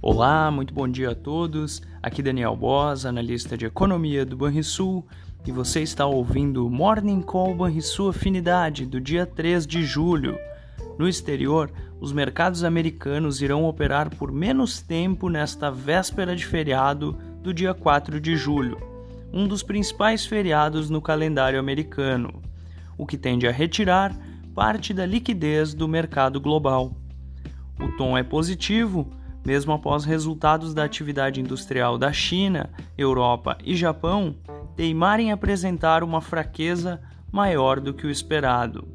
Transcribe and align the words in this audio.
Olá, 0.00 0.48
muito 0.48 0.72
bom 0.72 0.86
dia 0.86 1.10
a 1.10 1.14
todos. 1.14 1.82
Aqui 2.00 2.22
Daniel 2.22 2.54
Boas, 2.54 3.04
analista 3.04 3.58
de 3.58 3.66
economia 3.66 4.24
do 4.24 4.36
Banrisul, 4.36 5.04
e 5.44 5.50
você 5.50 5.82
está 5.82 6.06
ouvindo 6.06 6.64
o 6.64 6.70
Morning 6.70 7.20
Call 7.20 7.52
Banrisul 7.56 8.10
Afinidade 8.10 8.86
do 8.86 9.00
dia 9.00 9.26
3 9.26 9.66
de 9.66 9.82
julho. 9.82 10.38
No 10.96 11.08
exterior, 11.08 11.72
os 12.00 12.12
mercados 12.12 12.62
americanos 12.62 13.42
irão 13.42 13.64
operar 13.64 14.08
por 14.08 14.30
menos 14.30 14.80
tempo 14.80 15.28
nesta 15.28 15.68
véspera 15.68 16.36
de 16.36 16.46
feriado 16.46 17.18
do 17.42 17.52
dia 17.52 17.74
4 17.74 18.20
de 18.20 18.36
julho, 18.36 18.78
um 19.32 19.48
dos 19.48 19.64
principais 19.64 20.24
feriados 20.24 20.88
no 20.88 21.02
calendário 21.02 21.58
americano, 21.58 22.40
o 22.96 23.04
que 23.04 23.18
tende 23.18 23.48
a 23.48 23.52
retirar 23.52 24.16
parte 24.54 24.94
da 24.94 25.04
liquidez 25.04 25.74
do 25.74 25.88
mercado 25.88 26.40
global. 26.40 26.96
O 27.80 27.96
tom 27.96 28.16
é 28.16 28.22
positivo 28.22 29.17
mesmo 29.48 29.72
após 29.72 30.04
resultados 30.04 30.74
da 30.74 30.84
atividade 30.84 31.40
industrial 31.40 31.96
da 31.96 32.12
China, 32.12 32.68
Europa 32.98 33.56
e 33.64 33.74
Japão 33.74 34.36
teimarem 34.76 35.32
apresentar 35.32 36.04
uma 36.04 36.20
fraqueza 36.20 37.00
maior 37.32 37.80
do 37.80 37.94
que 37.94 38.06
o 38.06 38.10
esperado. 38.10 38.86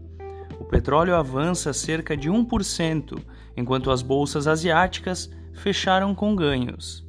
O 0.60 0.64
petróleo 0.64 1.16
avança 1.16 1.74
cerca 1.74 2.16
de 2.16 2.30
1%, 2.30 3.20
enquanto 3.58 3.90
as 3.90 4.04
bolsas 4.04 4.46
asiáticas 4.46 5.28
fecharam 5.56 6.14
com 6.14 6.36
ganhos. 6.36 7.04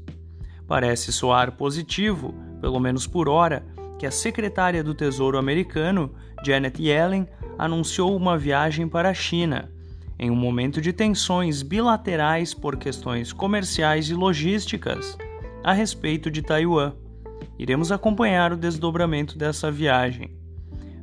Parece 0.67 1.13
soar 1.13 1.53
positivo, 1.53 2.35
pelo 2.63 2.81
menos 2.81 3.07
por 3.07 3.29
hora, 3.29 3.63
que 3.99 4.07
a 4.07 4.11
secretária 4.11 4.83
do 4.83 4.95
Tesouro 4.95 5.37
americano, 5.37 6.15
Janet 6.43 6.83
Yellen, 6.83 7.29
anunciou 7.59 8.17
uma 8.17 8.39
viagem 8.39 8.89
para 8.89 9.11
a 9.11 9.15
China 9.15 9.71
em 10.19 10.31
um 10.31 10.37
momento 10.37 10.81
de 10.81 10.93
tensões 10.93 11.63
bilaterais 11.63 12.55
por 12.55 12.77
questões 12.77 13.33
comerciais 13.33 14.09
e 14.09 14.15
logísticas 14.15 15.17
a 15.63 15.73
respeito 15.73 16.31
de 16.31 16.43
Taiwan. 16.43 16.93
Iremos 17.59 17.91
acompanhar 17.91 18.53
o 18.53 18.57
desdobramento 18.57 19.39
dessa 19.39 19.71
viagem. 19.71 20.37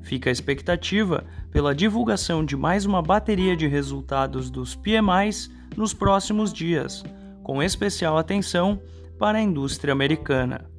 Fica 0.02 0.30
a 0.30 0.32
expectativa 0.32 1.26
pela 1.52 1.76
divulgação 1.76 2.44
de 2.44 2.56
mais 2.56 2.86
uma 2.86 3.02
bateria 3.02 3.56
de 3.56 3.68
resultados 3.68 4.50
dos 4.50 4.76
PMIs 4.76 5.50
nos 5.76 5.94
próximos 5.94 6.52
dias, 6.52 7.04
com 7.44 7.62
especial 7.62 8.18
atenção 8.18 8.82
para 9.18 9.38
a 9.38 9.42
indústria 9.42 9.92
americana. 9.92 10.70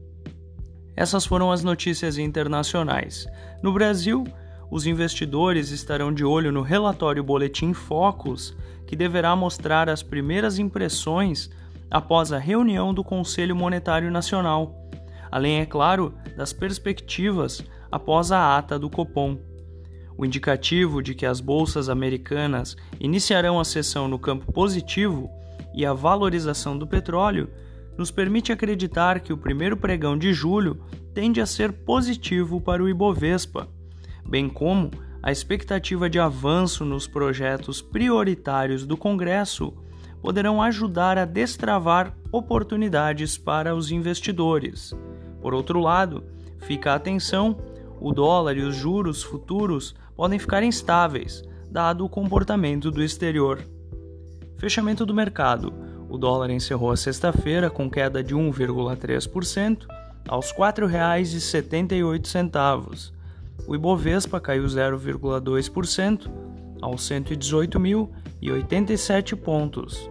Essas 0.96 1.24
foram 1.24 1.50
as 1.50 1.64
notícias 1.64 2.18
internacionais. 2.18 3.26
No 3.62 3.72
Brasil, 3.72 4.24
os 4.72 4.86
investidores 4.86 5.70
estarão 5.70 6.10
de 6.10 6.24
olho 6.24 6.50
no 6.50 6.62
relatório 6.62 7.22
Boletim 7.22 7.74
Focus, 7.74 8.56
que 8.86 8.96
deverá 8.96 9.36
mostrar 9.36 9.86
as 9.86 10.02
primeiras 10.02 10.58
impressões 10.58 11.50
após 11.90 12.32
a 12.32 12.38
reunião 12.38 12.94
do 12.94 13.04
Conselho 13.04 13.54
Monetário 13.54 14.10
Nacional, 14.10 14.74
além, 15.30 15.60
é 15.60 15.66
claro, 15.66 16.14
das 16.38 16.54
perspectivas 16.54 17.62
após 17.90 18.32
a 18.32 18.56
ata 18.56 18.78
do 18.78 18.88
Copom. 18.88 19.36
O 20.16 20.24
indicativo 20.24 21.02
de 21.02 21.14
que 21.14 21.26
as 21.26 21.38
bolsas 21.38 21.90
americanas 21.90 22.74
iniciarão 22.98 23.60
a 23.60 23.66
sessão 23.66 24.08
no 24.08 24.18
campo 24.18 24.50
positivo 24.50 25.28
e 25.74 25.84
a 25.84 25.92
valorização 25.92 26.78
do 26.78 26.86
petróleo 26.86 27.50
nos 27.98 28.10
permite 28.10 28.50
acreditar 28.50 29.20
que 29.20 29.34
o 29.34 29.38
primeiro 29.38 29.76
pregão 29.76 30.16
de 30.16 30.32
julho 30.32 30.82
tende 31.12 31.42
a 31.42 31.46
ser 31.46 31.72
positivo 31.72 32.58
para 32.58 32.82
o 32.82 32.88
Ibovespa 32.88 33.68
bem 34.28 34.48
como 34.48 34.90
a 35.22 35.30
expectativa 35.30 36.10
de 36.10 36.18
avanço 36.18 36.84
nos 36.84 37.06
projetos 37.06 37.80
prioritários 37.80 38.84
do 38.84 38.96
Congresso, 38.96 39.72
poderão 40.20 40.60
ajudar 40.62 41.16
a 41.18 41.24
destravar 41.24 42.12
oportunidades 42.30 43.38
para 43.38 43.74
os 43.74 43.90
investidores. 43.90 44.94
Por 45.40 45.54
outro 45.54 45.80
lado, 45.80 46.24
fica 46.60 46.92
a 46.92 46.96
atenção: 46.96 47.56
o 48.00 48.12
dólar 48.12 48.56
e 48.56 48.62
os 48.62 48.74
juros 48.74 49.22
futuros 49.22 49.94
podem 50.16 50.38
ficar 50.38 50.62
instáveis, 50.62 51.42
dado 51.70 52.04
o 52.04 52.08
comportamento 52.08 52.90
do 52.90 53.02
exterior. 53.02 53.60
Fechamento 54.56 55.06
do 55.06 55.14
mercado: 55.14 55.72
o 56.08 56.18
dólar 56.18 56.50
encerrou 56.50 56.90
a 56.90 56.96
sexta-feira 56.96 57.70
com 57.70 57.88
queda 57.90 58.22
de 58.22 58.34
1,3% 58.34 59.86
aos 60.28 60.50
R$ 60.50 60.58
4,78 60.58 63.21
o 63.66 63.74
Ibovespa 63.74 64.38
caiu 64.40 64.64
0,2% 64.64 66.30
aos 66.80 67.02
118.087 67.08 69.36
pontos. 69.36 70.10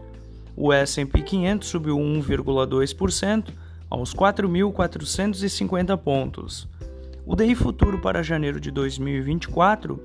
O 0.55 0.71
S&P 0.71 1.21
500 1.21 1.67
subiu 1.67 1.97
1,2% 1.97 3.49
aos 3.89 4.13
4.450 4.13 5.97
pontos. 5.97 6.69
O 7.25 7.35
DI 7.35 7.55
futuro 7.55 7.99
para 7.99 8.21
janeiro 8.23 8.57
de 8.59 8.69
2024 8.71 9.99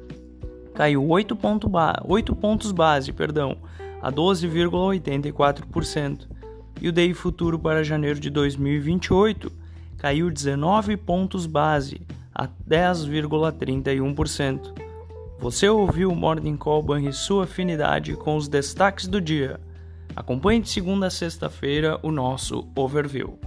caiu 0.74 1.06
8, 1.08 1.36
ponto 1.36 1.70
8 2.04 2.36
pontos 2.36 2.72
base, 2.72 3.12
perdão, 3.12 3.56
a 4.02 4.12
12,84%. 4.12 6.26
E 6.80 6.88
o 6.88 6.92
DI 6.92 7.12
futuro 7.14 7.58
para 7.58 7.82
janeiro 7.82 8.20
de 8.20 8.28
2028 8.28 9.50
caiu 9.96 10.30
19 10.30 10.98
pontos 10.98 11.46
base, 11.46 12.02
a 12.36 12.46
10,31%. 12.68 14.74
Você 15.38 15.68
ouviu 15.68 16.10
o 16.10 16.16
Morning 16.16 16.56
Call 16.56 16.98
e 16.98 17.12
sua 17.12 17.44
afinidade 17.44 18.14
com 18.14 18.36
os 18.36 18.46
destaques 18.46 19.06
do 19.06 19.20
dia. 19.20 19.58
Acompanhe 20.14 20.60
de 20.60 20.68
segunda 20.68 21.06
a 21.06 21.10
sexta-feira 21.10 21.98
o 22.02 22.10
nosso 22.10 22.68
overview. 22.76 23.38